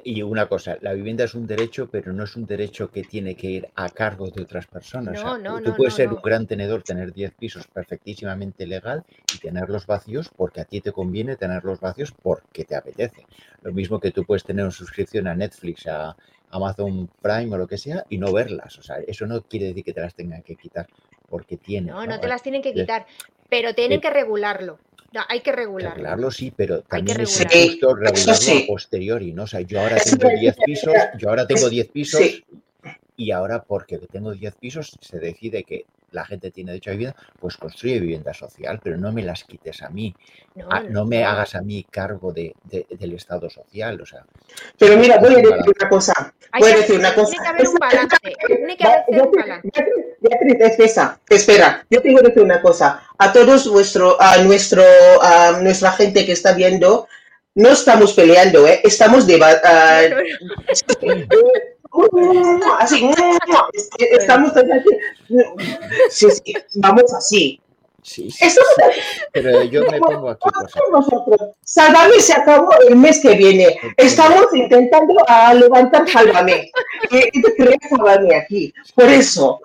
[0.05, 3.37] Y una cosa, la vivienda es un derecho, pero no es un derecho que tiene
[3.37, 5.15] que ir a cargo de otras personas.
[5.15, 6.17] O sea, No, no, tú no, puedes no, ser no.
[6.17, 10.93] un gran tenedor, tener 10 pisos perfectísimamente legal y tenerlos vacíos porque a ti te
[10.93, 13.27] conviene tenerlos vacíos porque te apetece.
[13.63, 16.17] Lo mismo que tú puedes tener una suscripción a Netflix, a
[16.51, 18.79] Amazon Prime o lo que sea y no verlas.
[18.79, 20.87] O sea, eso no quiere decir que te las tengan que quitar
[21.29, 21.95] porque tienes.
[21.95, 23.07] No, no te las tienen que quitar,
[23.49, 24.79] pero tienen eh, que regularlo.
[25.13, 25.95] No, hay que regularlo.
[25.97, 27.71] Regularlo sí, pero Hay que también es regularlo.
[27.71, 28.63] justo regularlo sí.
[28.63, 29.43] a posteriori, ¿no?
[29.43, 32.45] O sea, yo ahora tengo es- 10 pisos, yo ahora tengo 10 pisos Sí.
[33.17, 37.17] y ahora porque tengo 10 pisos se decide que la gente tiene derecho a vivienda,
[37.41, 40.15] pues construye vivienda social, pero no me las quites a mí,
[40.55, 44.25] No, a- no me hagas a mí cargo de, de- del Estado social, o sea.
[44.79, 46.35] Pero mira, voy a decir una cosa.
[46.59, 47.31] Voy a decir una cosa.
[47.31, 48.17] Tiene que haber un balance.
[48.47, 49.71] Tiene que haber un balance.
[50.21, 53.03] Beatriz, espera, espera, yo tengo que decir una cosa.
[53.19, 54.83] A todos vuestro, a nuestro,
[55.23, 57.09] a nuestra gente que está viendo,
[57.55, 58.81] no estamos peleando, ¿eh?
[58.85, 60.17] estamos debatiendo.
[62.79, 63.11] así,
[63.99, 64.53] estamos
[66.11, 67.61] sí, sí, vamos así.
[68.05, 68.49] Sí, sí,
[69.33, 70.49] pero yo me pongo aquí
[70.91, 71.53] nosotros.
[71.65, 73.79] Sálvame se acabó el mes que viene.
[73.97, 76.73] Estamos intentando a levantar Sálvame.
[77.13, 78.75] Y te crees Sálvame aquí.
[78.97, 79.61] Por eso.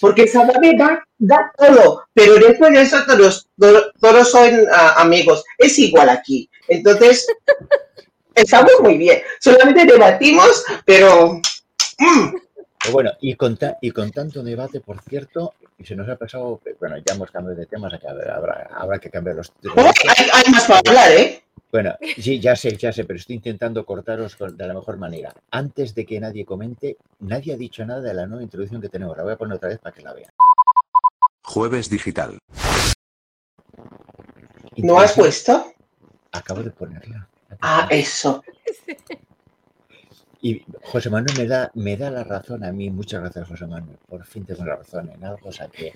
[0.00, 2.02] Porque Sálvame da, da todo.
[2.14, 5.44] Pero después de eso todos, todos, todos son ah, amigos.
[5.56, 6.50] Es igual aquí.
[6.66, 7.28] Entonces,
[8.34, 9.22] estamos muy bien.
[9.38, 11.40] Solamente debatimos, pero...
[11.98, 16.16] Pero bueno, y con, ta- y con tanto debate, por cierto, y se nos ha
[16.16, 20.52] pasado, bueno, ya hemos cambiado de temas, habrá, habrá que cambiar los oh, hay, hay
[20.52, 21.42] más para hablar, ¿eh?
[21.70, 25.34] Bueno, sí, ya sé, ya sé, pero estoy intentando cortaros con- de la mejor manera.
[25.50, 29.16] Antes de que nadie comente, nadie ha dicho nada de la nueva introducción que tenemos.
[29.16, 30.30] La voy a poner otra vez para que la vean.
[31.42, 32.38] Jueves digital.
[34.76, 35.72] ¿No has puesto?
[36.32, 37.28] Acabo de ponerla.
[37.60, 38.42] Ah, eso.
[40.40, 42.90] Y José Manuel me da, me da la razón a mí.
[42.90, 43.96] Muchas gracias, José Manuel.
[44.08, 45.92] Por fin tengo la razón en algo, o sea, que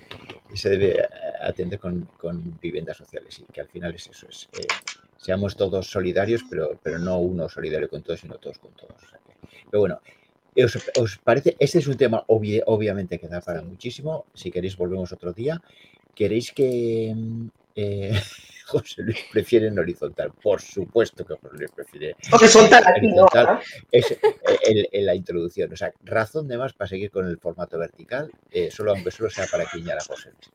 [0.53, 1.07] se debe
[1.41, 4.27] atender con, con viviendas sociales y que al final es eso.
[4.27, 4.67] Es, eh,
[5.17, 8.95] seamos todos solidarios, pero, pero no uno solidario con todos, sino todos con todos.
[9.71, 10.01] pero bueno,
[10.97, 11.55] ¿os, parece?
[11.57, 14.25] Este es un tema obvi- obviamente que da para muchísimo.
[14.33, 15.61] Si queréis, volvemos otro día.
[16.13, 18.11] ¿Queréis que mm, eh,
[18.65, 20.31] José Luis prefiere en horizontal?
[20.41, 22.37] Por supuesto que José Luis prefiere ¿no?
[22.37, 23.59] Horizontal.
[23.91, 24.17] es
[24.67, 25.71] el- el- la introducción.
[25.71, 29.29] O sea, razón de más para seguir con el formato vertical, eh, solo aunque solo
[29.29, 30.51] sea para quiñar a José Luis.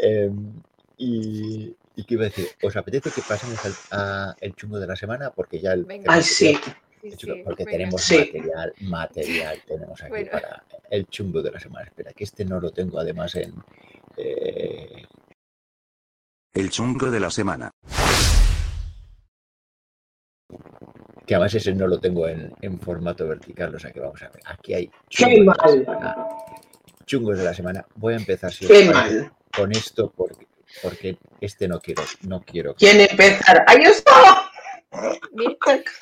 [0.00, 0.30] Eh,
[0.96, 4.86] y, y qué iba a decir, ¿os apetece que pasemos al a el chungo de
[4.86, 5.30] la semana?
[5.30, 6.12] Porque ya el, Venga.
[6.12, 6.58] Ay, sí.
[7.00, 7.70] Sí, porque venga.
[7.78, 8.16] tenemos Sí.
[8.18, 10.30] material, material tenemos aquí Bueno.
[10.32, 11.86] para el chungo de la semana.
[11.86, 13.54] Espera, que este no lo tengo además en...
[14.16, 15.04] Eh,
[16.54, 17.70] El chungo de la semana.
[21.26, 24.30] que además ese no lo tengo en, en formato vertical, o sea que vamos a
[24.30, 24.40] ver.
[24.46, 26.26] Aquí hay ¡Qué chungos de la mal!
[27.04, 27.86] Chungos de la semana.
[27.96, 29.32] Voy a empezar si os ¡Qué parece, mal!
[29.54, 30.46] con esto porque,
[30.82, 32.74] porque este no quiero, no quiero.
[32.76, 33.62] ¿Quién empezar?
[33.66, 34.50] ¡Ahí está!
[35.32, 35.54] Mira,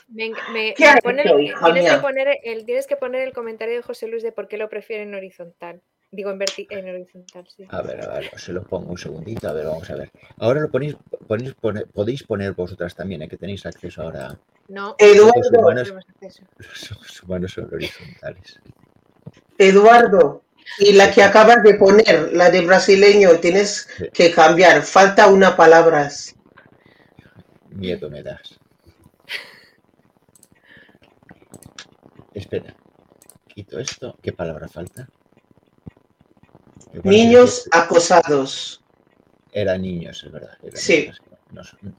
[0.08, 2.00] me, me- ¿Qué me has pone- hecho, hija tienes, que mía?
[2.00, 5.12] poner el, tienes que poner el comentario de José Luis de por qué lo prefieren
[5.12, 5.82] horizontal.
[6.12, 6.38] Digo, en,
[6.70, 7.66] en horizontal, sí.
[7.68, 10.10] A ver, a ver, se lo pongo un segundito, a ver, vamos a ver.
[10.38, 13.28] Ahora lo ponéis, ponéis pone- podéis poner vosotras también, ¿eh?
[13.28, 14.38] que tenéis acceso ahora.
[14.68, 18.60] No, Eduardo, Los no humanos, los son horizontales.
[19.58, 20.42] Eduardo,
[20.78, 24.08] y la que acabas de poner, la de brasileño, tienes Sí.
[24.12, 24.82] que cambiar.
[24.82, 26.08] Falta una palabra.
[27.70, 28.58] Miedo me das.
[32.34, 32.74] Espera,
[33.48, 34.16] quito esto.
[34.22, 35.08] ¿Qué palabra falta?
[37.04, 38.82] Niños acosados.
[39.52, 40.50] que Era niños, es verdad.
[40.62, 40.96] eran Sí.
[40.98, 41.96] niños, no son-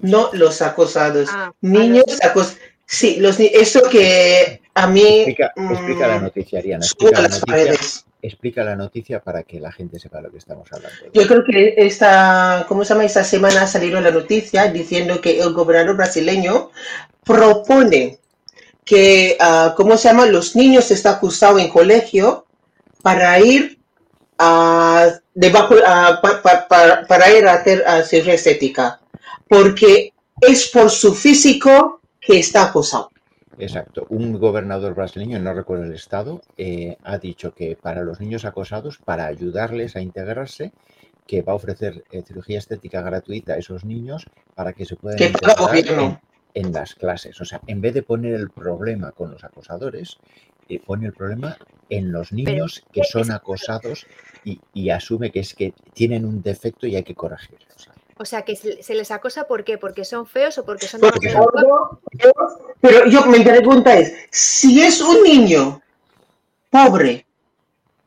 [0.00, 1.28] No los acosados.
[1.32, 2.58] Ah, Niños acosados.
[2.86, 6.84] Sí, los ni- eso que a mí Explica, explica la mm, noticia, Ariana.
[6.86, 8.04] Explica a la las noticia, paredes.
[8.22, 10.96] explica la noticia para que la gente sepa lo que estamos hablando.
[11.12, 13.04] Yo creo que esta, ¿cómo se llama?
[13.04, 16.70] Esta semana ha salido la noticia diciendo que el gobernador brasileño
[17.24, 18.18] propone
[18.84, 20.26] que, ah, ¿cómo se llama?
[20.26, 22.46] Los niños están acusados en colegio
[23.02, 23.75] para ir
[24.38, 29.00] a, debajo, a- pa- pa- pa- para ir a hacer cirugía estética,
[29.48, 33.10] porque es por su físico que está acusado.
[33.58, 34.06] Exacto.
[34.10, 38.98] Un gobernador brasileño, no recuerdo el estado, eh, ha dicho que para los niños acosados,
[38.98, 40.72] para ayudarles a integrarse,
[41.26, 45.16] que va a ofrecer eh, cirugía estética gratuita a esos niños para que se puedan
[45.28, 45.56] integrar
[46.02, 46.20] en.
[46.56, 47.38] En las clases.
[47.40, 50.16] O sea, en vez de poner el problema con los acosadores,
[50.70, 51.56] eh, pone el problema
[51.90, 54.06] en los niños que es- son acosados
[54.42, 57.66] y, y asume que es que tienen un defecto y hay que corregirlo.
[57.76, 59.76] O sea, O sea, que se, les acosa ¿por qué?
[59.76, 62.00] ¿Porque son feos o porque son Porque gordo,
[62.80, 65.82] pero yo mi pregunta es, si es un niño
[66.70, 67.26] pobre,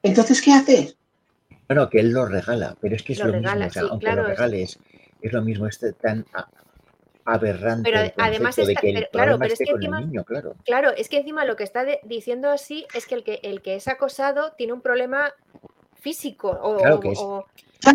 [0.02, 0.96] entonces ¿qué hace?
[1.68, 3.70] Bueno, que él lo regala, pero es que es Lo lo, regala, mismo.
[3.70, 4.80] O sea, sí, aunque claro, lo es- regale, es,
[5.22, 6.26] es lo mismo, este tan
[7.34, 10.24] aberrante Pero el además de está- que el pero claro, pero es que encima- niño,
[10.24, 10.56] claro.
[10.66, 13.62] Claro, es que encima lo que está de- diciendo así es que el, que el
[13.62, 15.34] que es acosado tiene un problema
[15.96, 17.20] físico o, Claro que es.
[17.20, 17.46] o-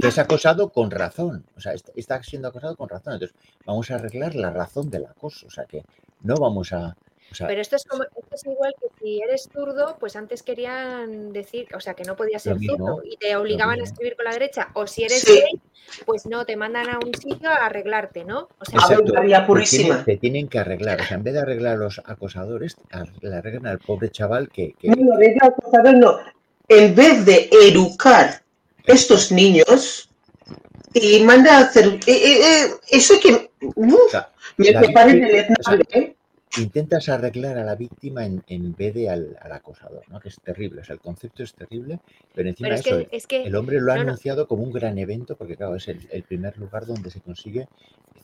[0.01, 3.15] Que es acosado con razón, o sea, est- está siendo acosado con razón.
[3.15, 5.85] Entonces, vamos a arreglar la razón del acoso, o sea, que
[6.23, 6.97] no vamos a...
[7.31, 10.43] O sea, Pero esto es como esto es igual que si eres zurdo, pues antes
[10.43, 14.17] querían decir, o sea, que no podías ser mismo, zurdo y te obligaban a escribir
[14.17, 14.69] con la derecha.
[14.73, 15.35] O si eres Sí.
[15.35, 15.61] gay,
[16.07, 18.49] pues no, te mandan a un sitio a arreglarte, ¿no?
[18.59, 19.21] O sea, A ver, Exacto.
[19.21, 19.85] Te Purísima.
[19.89, 22.77] tienen, te tienen que arreglar, o sea, en vez de arreglar a los acosadores,
[23.21, 24.73] le arreglan al pobre chaval que...
[24.79, 25.13] que- No,
[25.71, 25.95] ¿sabes?
[25.99, 26.19] No.
[26.69, 28.43] En vez de educar
[28.87, 30.09] estos niños
[30.95, 33.51] y manda a hacer eh, eh, eh, eso que
[34.11, 36.17] sea, me, parece deleznable, ¿eh?
[36.59, 40.21] Intentas arreglar a la víctima en, en vez de al, al acosador, ¿no?
[40.21, 42.01] Que es terrible, o sea, el concepto es terrible,
[42.35, 44.09] pero encima pero es eso, que, es que el hombre lo ha no, no.
[44.11, 47.69] anunciado como un gran evento porque, claro, es el, el primer lugar donde se consigue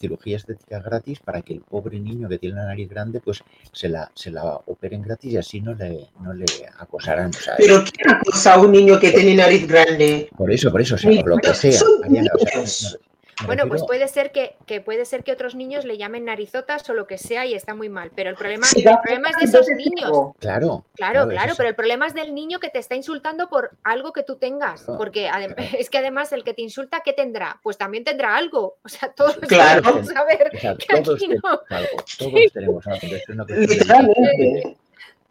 [0.00, 3.86] cirugía estética gratis para que el pobre niño que tiene la nariz grande, pues se
[3.90, 6.46] la, se la operen gratis y así no le, no le
[6.78, 7.28] acosarán.
[7.28, 10.30] O sea, Pero ¿quién acosa a un niño que tiene nariz grande?
[10.38, 11.72] por eso, por eso, o sea, por lo que sea.
[11.72, 12.92] Son Ariana, o sea, niños.
[12.92, 13.09] me- me
[13.46, 16.94] Bueno, pues puede ser que, que puede ser que otros niños le llamen narizotas o
[16.94, 18.10] lo que sea y está muy mal.
[18.14, 20.10] Pero el problema, Sí, el problema es de esos niños.
[20.38, 24.12] Claro, Claro, claro, pero el problema es del niño que te está insultando por algo
[24.12, 24.82] que tú tengas.
[24.82, 25.54] Claro, Porque claro.
[25.78, 27.58] es que además el que te insulta, ¿qué tendrá?
[27.62, 28.76] Pues también tendrá algo.
[28.84, 29.82] O sea, todos Claro.
[29.82, 31.76] vamos a ver O sea, que todos aquí tenemos no.
[31.76, 33.06] algo, todos tenemos algo.
[33.16, 33.46] es una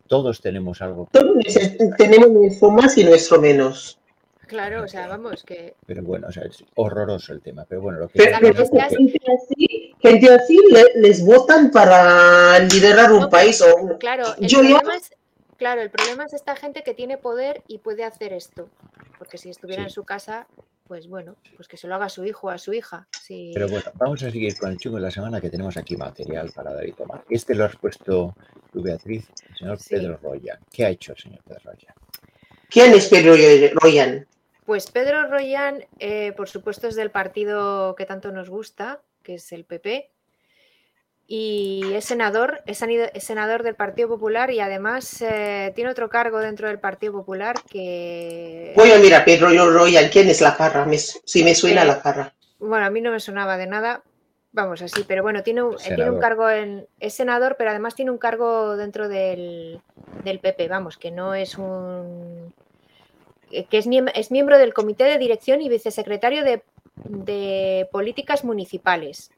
[0.08, 1.08] todos tenemos algo.
[1.12, 3.99] Todos neces- tenemos nuestro más y nuestro menos.
[4.50, 5.76] Claro, o sea, vamos, que.
[5.86, 7.66] Pero bueno, o sea, es horroroso el tema.
[7.70, 10.58] Pero bueno, lo que Pero, La decía pero es noticia que- gente así, gente así
[10.72, 14.96] le- les votan para liderar un No, país o un- Claro, el Yo ya- problema
[14.98, 15.12] es.
[15.58, 18.70] Claro, el problema es esta gente que tiene poder y puede hacer esto.
[19.20, 19.88] Porque si estuviera Sí.
[19.88, 20.48] en su casa,
[20.88, 23.08] pues bueno, pues que se lo haga a su hijo o a su hija.
[23.22, 23.52] Sí.
[23.54, 26.52] Pero bueno, vamos a seguir con el chungo de la semana que tenemos aquí material
[26.56, 27.24] para dar y tomar.
[27.30, 28.34] Este lo has puesto
[28.74, 29.90] tú, Beatriz, el señor Sí.
[29.92, 30.58] Pedro Roya.
[30.72, 31.94] ¿Qué ha hecho el señor Pedro Roya?
[32.70, 33.34] ¿Quién es Pedro
[33.82, 34.26] Royan?
[34.70, 39.52] Pues Pedro Royan, eh, por supuesto, es del partido que tanto nos gusta, que es
[39.52, 40.12] el PP,
[41.26, 42.78] y es senador, es
[43.24, 48.74] senador del Partido Popular y además eh, tiene otro cargo dentro del Partido Popular que,
[48.76, 50.08] Voy a mirar Pedro Royan.
[50.12, 50.86] ¿Quién es la cara?
[50.86, 52.36] Me- si me suena Eh, la cara.
[52.60, 54.04] bueno, a mí no me sonaba de nada,
[54.52, 56.88] Vamos, así, pero bueno, tiene un, tiene un cargo en.
[57.00, 59.82] Es senador, pero además tiene un cargo dentro del,
[60.24, 62.54] del PP, vamos, que no es un.
[63.50, 66.64] Que es, es miembro del comité de dirección y vicesecretario de,
[67.06, 69.32] de políticas municipales.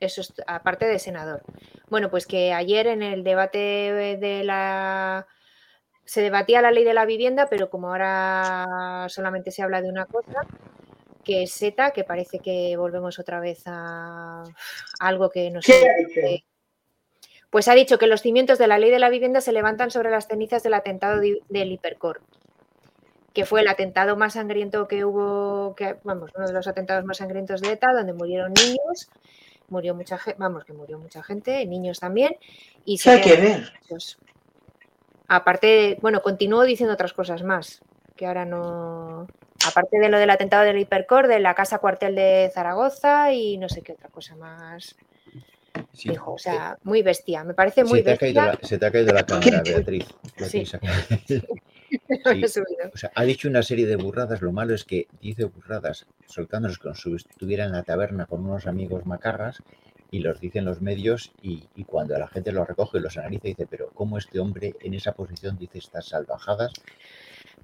[0.00, 1.42] Eso es aparte de senador.
[1.88, 5.26] Bueno, pues que ayer en el debate de la
[6.06, 10.06] se debatía la ley de la vivienda, pero como ahora solamente se habla de una
[10.06, 10.46] cosa,
[11.24, 14.44] que es SETA, que parece que volvemos otra vez a,
[15.00, 15.66] algo que nos...
[15.66, 16.44] ¿Qué
[17.50, 20.10] Pues ha dicho que los cimientos de la ley de la vivienda se levantan sobre
[20.10, 22.20] las cenizas del atentado del Hipercor,
[23.36, 27.18] que fue el atentado más sangriento que hubo, que, vamos, uno de los atentados más
[27.18, 29.10] sangrientos de ETA, donde murieron niños,
[29.68, 32.38] murió mucha gente, vamos, que murió mucha gente, niños también.
[32.86, 33.72] Y ¿Qué hay que ver?
[35.28, 37.82] Aparte, bueno, continúo diciendo otras cosas más,
[38.16, 39.26] que ahora no.
[39.68, 43.68] Aparte de lo del atentado del Hipercor, de la casa cuartel de Zaragoza y no
[43.68, 44.96] sé qué otra cosa más.
[45.92, 48.42] Dijo, o sea, muy bestia, me parece muy se te bestia.
[48.44, 50.06] Ha caído se te ha caído la cámara, Beatriz.
[50.48, 50.64] Sí.
[52.46, 52.60] Sí.
[52.92, 54.42] O sea, ha dicho una serie de burradas.
[54.42, 58.66] Lo malo es que dice burradas soltándonos como si estuviera en la taberna con unos
[58.66, 59.62] amigos macarras
[60.10, 63.48] y los dicen los medios y, y, cuando la gente los recoge y los analiza
[63.48, 66.72] dice, pero ¿cómo este hombre en esa posición dice estas salvajadas?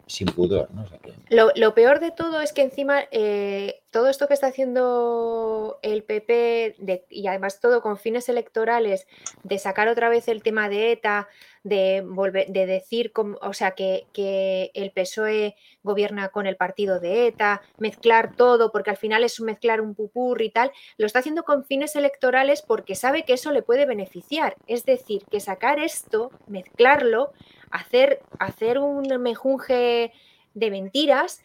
[0.06, 0.68] sin pudor.
[0.72, 0.82] ¿no?
[0.82, 1.12] O sea que...
[1.30, 6.02] lo, lo, peor de todo es que encima eh, todo esto que está haciendo el
[6.02, 9.06] PP de, y además todo con fines electorales,
[9.42, 11.28] de sacar otra vez el tema de ETA,
[11.64, 17.26] de, volver, de decir, o sea, que, que, el PSOE gobierna con el partido de
[17.28, 21.44] ETA, mezclar todo, porque al final es mezclar un pupurri y tal, lo está haciendo
[21.44, 24.56] con fines electorales porque sabe que eso le puede beneficiar.
[24.66, 27.32] Es decir, que sacar esto, mezclarlo,
[27.70, 30.12] hacer, hacer un mejunje
[30.54, 31.42] de mentiras,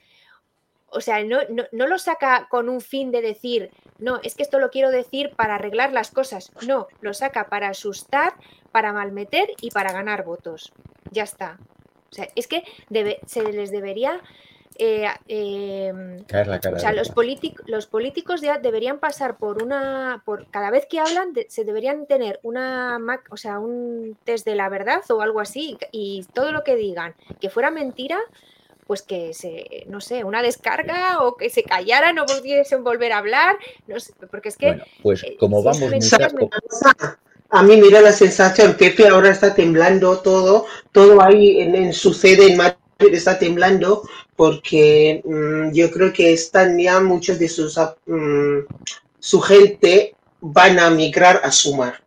[0.89, 4.43] o sea, no, no, no, lo saca con un fin de decir, no, es que
[4.43, 6.51] esto lo quiero decir para arreglar las cosas.
[6.65, 8.33] No, lo saca para asustar,
[8.71, 10.73] para malmeter y para ganar votos.
[11.11, 11.59] Ya está.
[12.09, 14.21] O sea, es que debe, se les debería...
[14.79, 15.91] Eh, eh,
[16.27, 17.11] Caer la cara o sea, los,
[17.65, 22.05] los, políticos ya deberían pasar por una, por cada vez que hablan, de, se deberían
[22.05, 22.99] tener una,
[23.31, 27.15] o sea, un test de la verdad o algo así, y todo lo que digan
[27.41, 28.19] que fuera mentira,
[28.87, 33.19] pues que se, no sé, una descarga o que se callara, no pudiesen volver a
[33.19, 34.67] hablar, no sé, porque es que...
[34.67, 35.81] Bueno, pues como vamos...
[37.49, 42.13] A mí mira la sensación, Pepe ahora está temblando todo, todo ahí en, en su
[42.13, 44.03] sede en Madrid está temblando
[44.35, 48.59] porque mmm, yo creo que están ya muchos de sus mmm,
[49.19, 52.01] su gente van a migrar a Sumar.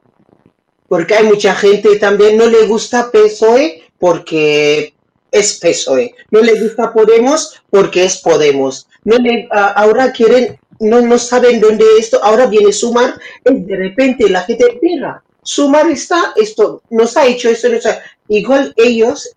[0.88, 4.94] Porque hay mucha gente también no le gusta PSOE porque
[5.32, 6.14] es PSOE.
[6.30, 8.86] No le gusta Podemos porque es Podemos.
[9.04, 13.76] No le, uh, ahora quieren, no, no saben dónde esto, ahora viene Sumar, y de
[13.76, 19.30] repente la gente, mira, Sumar está, esto, nos ha hecho esto, nos ha, igual ellos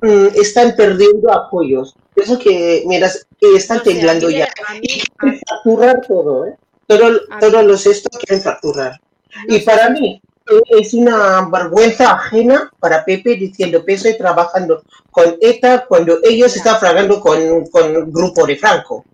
[0.00, 1.94] mm, están perdiendo apoyos.
[2.16, 4.48] Eso que, mira, que están temblando ya.
[4.80, 6.56] Y quieren facturar todo, ¿eh?
[6.86, 9.00] Todo, todos los estos quieren facturar.
[9.48, 10.20] No y para mí,
[10.66, 16.78] es una vergüenza ajena para Pepe diciendo peso y trabajando con ETA cuando ellos están
[16.78, 19.04] fragando con, con Grupo de Franco,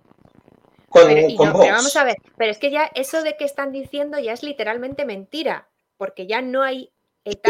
[0.89, 1.65] con, Pero, con no, Vox.
[1.65, 4.43] pero vamos a ver, pero es que ya eso de que están diciendo ya es
[4.43, 6.91] literalmente mentira, porque ya no hay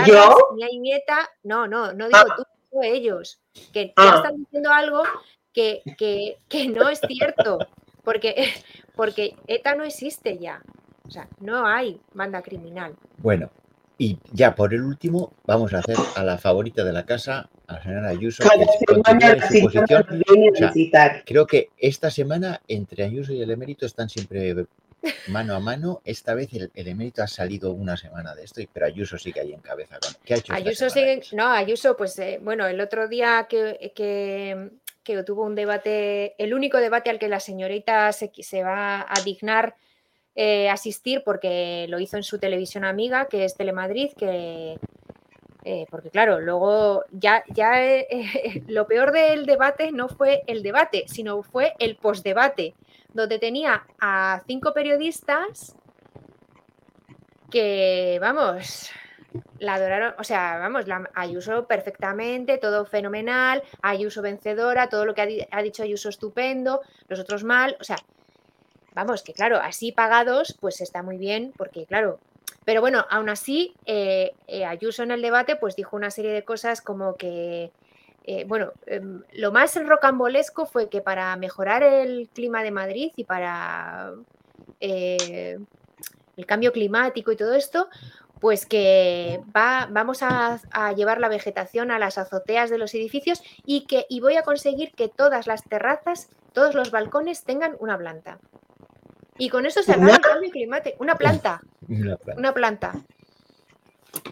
[0.07, 0.37] ¿Yo?
[0.57, 2.35] ni hay nieta, no, no, no digo Ah.
[2.37, 3.40] tú, digo ellos,
[3.73, 4.14] que ya Ah.
[4.16, 5.03] están diciendo algo
[5.55, 7.59] que, que, que no es cierto,
[8.05, 8.53] porque,
[8.97, 10.61] porque ETA no existe ya,
[11.07, 12.95] o sea, no hay banda criminal.
[13.19, 13.49] Bueno,
[14.03, 17.75] y ya por el último, vamos a hacer a la favorita de la casa, a
[17.75, 18.73] la señora Ayuso, que Cada
[19.05, 20.07] semana en su posición.
[20.53, 21.23] O sea.
[21.27, 24.65] Creo que esta semana entre Ayuso y el emérito están siempre
[25.29, 26.01] mano a mano.
[26.07, 29.53] Esta vez el, el emérito ha salido una semana de esto, pero Ayuso sigue ahí
[29.53, 29.99] en cabeza.
[30.01, 30.53] con- ¿Qué ha hecho?
[30.55, 31.37] Ayuso sigue, Ayuso?
[31.37, 34.71] no, Ayuso, pues eh, bueno, el otro día que, que,
[35.05, 39.03] que tuvo un debate, el único debate al que la señorita se, qui- se va
[39.03, 39.75] a dignar
[40.42, 44.79] eh, asistir porque lo hizo en su televisión amiga, que es Telemadrid, que
[45.64, 51.05] eh, porque claro, luego ya, ya eh, lo peor del debate no fue el debate,
[51.09, 52.74] sino fue el postdebate,
[53.12, 55.76] donde tenía a cinco periodistas
[57.50, 58.90] que, vamos,
[59.58, 65.21] la adoraron, o sea, vamos, la Ayuso perfectamente, todo fenomenal, Ayuso vencedora, todo lo que
[65.21, 67.96] ha, ha dicho Ayuso estupendo, los otros mal, o sea,
[68.95, 72.19] vamos, que claro, así pagados, pues está muy bien, porque claro,
[72.65, 76.45] pero bueno, aún así, eh, eh, Ayuso en el debate, pues dijo una serie de
[76.45, 77.73] cosas como que,
[78.25, 83.25] eh, bueno, em, lo más rocambolesco fue que para mejorar el clima de Madrid y
[83.25, 84.13] para
[84.79, 85.67] el
[86.47, 87.88] cambio climático y todo esto,
[88.41, 90.61] pues que va, vamos a,
[90.97, 94.93] llevar la vegetación a las azoteas de los edificios y que y voy a conseguir
[94.93, 98.38] que todas las terrazas, todos los balcones tengan una planta.
[99.41, 100.97] Y con eso se acaba el cambio climático.
[101.01, 101.63] Una planta.
[102.37, 102.93] Una planta.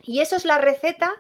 [0.05, 1.13] Y eso es la receta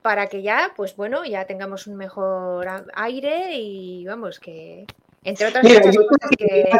[0.00, 4.86] para que ya, pues bueno, ya tengamos un mejor aire y vamos, que
[5.22, 6.70] entre otras cosas que...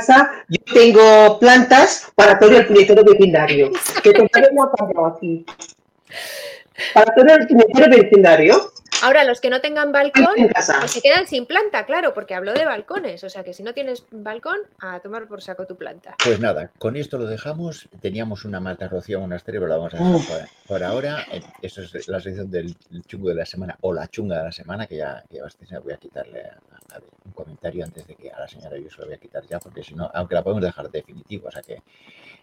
[0.48, 3.70] yo tengo plantas para todo el puñetero vecindario.
[4.02, 5.46] que te aquí.
[6.94, 8.72] Para todo el puñetero vecindario.
[9.04, 12.64] Ahora, los que no tengan balcón, pues se quedan sin planta, claro, porque hablo de
[12.64, 13.22] balcones.
[13.22, 16.16] O sea que si no tienes balcón, a tomar por saco tu planta.
[16.24, 17.86] Pues nada, con esto lo dejamos.
[18.00, 21.26] Teníamos una mata rocía monasterio, pero la vamos a dejar por, ahora.
[21.30, 22.74] Eh, eso es la sección del
[23.06, 25.38] chungo de la semana o la chunga de la semana, que ya, que
[25.80, 26.42] voy a quitarle
[27.26, 29.58] un comentario antes de que a la señora yo se lo voy a quitar ya,
[29.58, 31.48] porque si no, aunque la podemos dejar definitivo.
[31.48, 31.82] O sea que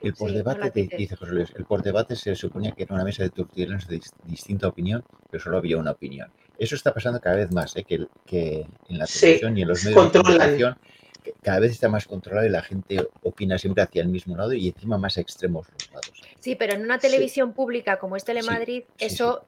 [0.03, 3.87] el postdebate, dice José Luis, el postdebate se suponía que era una mesa de tertulianos
[3.87, 6.31] de distinta opinión, pero solo había una opinión.
[6.61, 7.83] Eso está pasando cada vez más, ¿eh?
[7.83, 10.77] que, que, en la televisión y en los medios de comunicación
[11.41, 14.67] cada vez está más controlado y la gente opina siempre hacia el mismo lado y
[14.67, 16.21] encima más extremos los lados.
[16.39, 19.43] Sí, pero en una televisión pública como es Telemadrid, eso...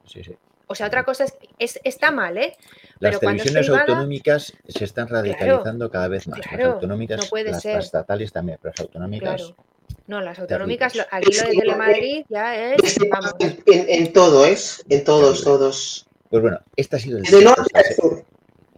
[0.66, 1.26] O sea, otra cosa
[1.60, 2.58] es, está mal, ¿eh?
[2.98, 6.40] Las televisiones autonómicas se están radicalizando cada vez más.
[6.40, 7.78] las autonómicas, no puede las, ser.
[7.80, 9.54] estatales también, pero las autonómicas.
[10.08, 12.98] No, las autonómicas, aquí lo de Telemadrid ya es.
[13.12, 13.36] Vamos.
[13.68, 14.84] En, todo, ¿es?
[14.90, 16.08] En todos, todos.
[16.34, 18.26] Pues bueno, este ha sido el directo,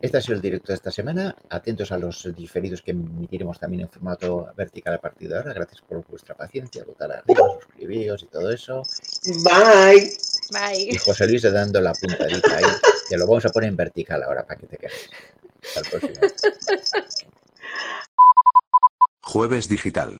[0.01, 1.33] este ha sido el directo de esta semana.
[1.49, 5.53] Atentos a los diferidos que emitiremos también en formato vertical a partir de ahora.
[5.53, 8.83] Gracias por vuestra paciencia, votar arriba, suscribiros y todo eso.
[9.45, 10.11] Bye.
[10.51, 10.89] Bye.
[10.91, 12.65] Y José Luis dando la puntadita ahí,
[13.07, 15.09] que lo vamos a poner en vertical ahora para que te quedes.
[15.63, 16.27] Hasta el próximo.
[19.21, 20.17] Jueves Digital.